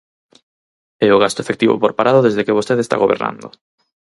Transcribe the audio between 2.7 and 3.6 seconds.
está gobernando.